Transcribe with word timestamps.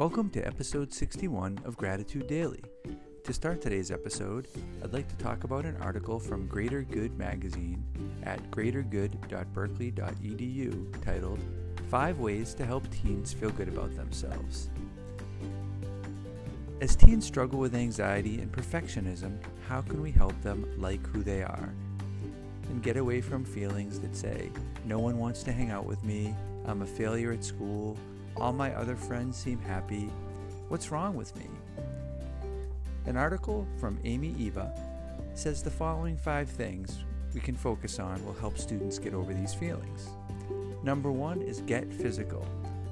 Welcome 0.00 0.30
to 0.30 0.40
episode 0.46 0.92
61 0.94 1.60
of 1.66 1.76
Gratitude 1.76 2.26
Daily. 2.26 2.64
To 3.22 3.34
start 3.34 3.60
today's 3.60 3.90
episode, 3.90 4.48
I'd 4.82 4.94
like 4.94 5.06
to 5.08 5.16
talk 5.22 5.44
about 5.44 5.66
an 5.66 5.76
article 5.76 6.18
from 6.18 6.46
Greater 6.46 6.84
Good 6.84 7.18
magazine 7.18 7.84
at 8.22 8.50
greatergood.berkeley.edu 8.50 11.04
titled 11.04 11.40
Five 11.90 12.18
Ways 12.18 12.54
to 12.54 12.64
Help 12.64 12.90
Teens 12.90 13.34
Feel 13.34 13.50
Good 13.50 13.68
About 13.68 13.94
Themselves. 13.94 14.70
As 16.80 16.96
teens 16.96 17.26
struggle 17.26 17.60
with 17.60 17.74
anxiety 17.74 18.40
and 18.40 18.50
perfectionism, 18.50 19.36
how 19.68 19.82
can 19.82 20.00
we 20.00 20.12
help 20.12 20.40
them 20.40 20.80
like 20.80 21.06
who 21.08 21.22
they 21.22 21.42
are? 21.42 21.74
And 22.70 22.82
get 22.82 22.96
away 22.96 23.20
from 23.20 23.44
feelings 23.44 24.00
that 24.00 24.16
say, 24.16 24.50
no 24.86 24.98
one 24.98 25.18
wants 25.18 25.42
to 25.42 25.52
hang 25.52 25.70
out 25.70 25.84
with 25.84 26.02
me, 26.04 26.34
I'm 26.64 26.80
a 26.80 26.86
failure 26.86 27.32
at 27.32 27.44
school, 27.44 27.98
all 28.36 28.52
my 28.52 28.72
other 28.74 28.96
friends 28.96 29.36
seem 29.36 29.60
happy. 29.60 30.10
What's 30.68 30.90
wrong 30.90 31.14
with 31.14 31.34
me? 31.36 31.46
An 33.06 33.16
article 33.16 33.66
from 33.78 33.98
Amy 34.04 34.34
Eva 34.38 34.72
says 35.34 35.62
the 35.62 35.70
following 35.70 36.16
five 36.16 36.48
things 36.48 37.04
we 37.34 37.40
can 37.40 37.56
focus 37.56 37.98
on 37.98 38.24
will 38.24 38.34
help 38.34 38.58
students 38.58 38.98
get 38.98 39.14
over 39.14 39.32
these 39.32 39.54
feelings. 39.54 40.08
Number 40.82 41.12
one 41.12 41.40
is 41.42 41.60
get 41.62 41.92
physical 41.92 42.46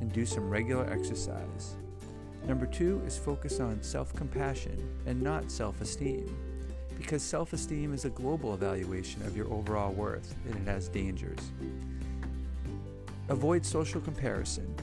and 0.00 0.12
do 0.12 0.26
some 0.26 0.50
regular 0.50 0.88
exercise. 0.90 1.74
Number 2.46 2.66
two 2.66 3.02
is 3.06 3.16
focus 3.16 3.60
on 3.60 3.82
self 3.82 4.14
compassion 4.14 4.76
and 5.06 5.22
not 5.22 5.50
self 5.50 5.80
esteem, 5.80 6.26
because 6.96 7.22
self 7.22 7.52
esteem 7.52 7.94
is 7.94 8.04
a 8.04 8.10
global 8.10 8.54
evaluation 8.54 9.22
of 9.22 9.36
your 9.36 9.50
overall 9.52 9.92
worth 9.92 10.34
and 10.46 10.54
it 10.56 10.70
has 10.70 10.88
dangers. 10.88 11.38
Avoid 13.28 13.64
social 13.64 14.00
comparison 14.00 14.74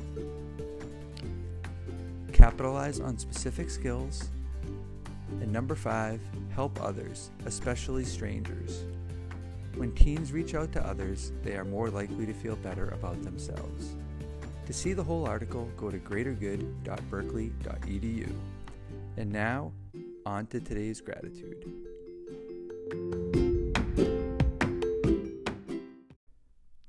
capitalize 2.42 3.00
on 3.00 3.18
specific 3.20 3.70
skills. 3.70 4.32
And 5.42 5.54
number 5.54 5.76
five, 5.76 6.20
help 6.56 6.82
others, 6.82 7.30
especially 7.46 8.04
strangers. 8.04 8.84
When 9.76 9.92
teens 9.92 10.32
reach 10.32 10.56
out 10.56 10.72
to 10.72 10.84
others, 10.84 11.34
they 11.44 11.56
are 11.56 11.64
more 11.64 11.92
likely 11.92 12.26
to 12.26 12.34
feel 12.34 12.56
better 12.56 12.90
about 12.90 13.22
themselves. 13.22 13.96
To 14.66 14.74
see 14.74 14.94
the 14.94 15.04
whole 15.04 15.28
article, 15.28 15.70
go 15.78 15.92
to 15.92 16.00
greatergood.berkeley.edu. 16.00 18.34
And 19.18 19.32
now, 19.32 19.72
on 20.26 20.48
to 20.48 20.60
today's 20.60 21.00
gratitude. 21.00 21.64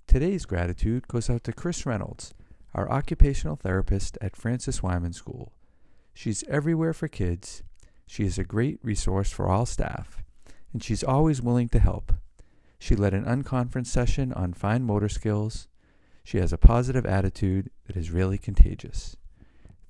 Today's 0.06 0.46
gratitude 0.46 1.06
goes 1.08 1.28
out 1.28 1.44
to 1.44 1.52
Chris 1.52 1.84
Reynolds 1.84 2.32
our 2.74 2.90
occupational 2.90 3.56
therapist 3.56 4.18
at 4.20 4.36
Francis 4.36 4.82
Wyman 4.82 5.12
School. 5.12 5.52
She's 6.14 6.44
everywhere 6.48 6.92
for 6.92 7.08
kids. 7.08 7.62
She 8.06 8.24
is 8.24 8.38
a 8.38 8.44
great 8.44 8.78
resource 8.82 9.30
for 9.30 9.48
all 9.48 9.66
staff, 9.66 10.22
and 10.72 10.82
she's 10.82 11.02
always 11.02 11.42
willing 11.42 11.68
to 11.70 11.78
help. 11.78 12.12
She 12.78 12.96
led 12.96 13.14
an 13.14 13.24
unconference 13.24 13.86
session 13.86 14.32
on 14.32 14.52
fine 14.52 14.82
motor 14.82 15.08
skills. 15.08 15.68
She 16.24 16.38
has 16.38 16.52
a 16.52 16.58
positive 16.58 17.06
attitude 17.06 17.70
that 17.86 17.96
is 17.96 18.10
really 18.10 18.38
contagious. 18.38 19.16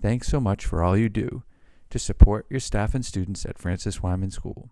Thanks 0.01 0.29
so 0.29 0.41
much 0.41 0.67
for 0.67 0.83
all 0.83 0.97
you 0.97 1.09
do 1.09 1.43
to 1.91 1.99
support 1.99 2.47
your 2.51 2.61
staff 2.61 2.95
and 2.95 3.05
students 3.05 3.45
at 3.45 3.59
Francis 3.59 4.03
Wyman 4.03 4.31
School. 4.31 4.71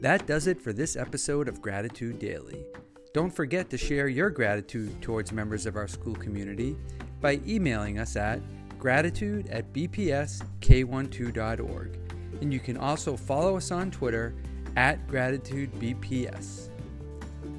That 0.00 0.26
does 0.28 0.46
it 0.46 0.60
for 0.60 0.72
this 0.72 0.94
episode 0.94 1.48
of 1.48 1.60
Gratitude 1.60 2.20
Daily. 2.20 2.64
Don't 3.12 3.34
forget 3.34 3.68
to 3.70 3.76
share 3.76 4.06
your 4.06 4.30
gratitude 4.30 5.02
towards 5.02 5.32
members 5.32 5.66
of 5.66 5.74
our 5.74 5.88
school 5.88 6.14
community 6.14 6.76
by 7.20 7.40
emailing 7.44 7.98
us 7.98 8.14
at 8.14 8.40
gratitude 8.78 9.48
at 9.48 9.72
bpsk12.org. 9.72 11.98
And 12.40 12.52
you 12.52 12.60
can 12.60 12.76
also 12.76 13.16
follow 13.16 13.56
us 13.56 13.72
on 13.72 13.90
Twitter 13.90 14.36
at 14.76 15.04
gratitudebps. 15.08 16.68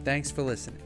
Thanks 0.05 0.31
for 0.31 0.43
listening. 0.43 0.81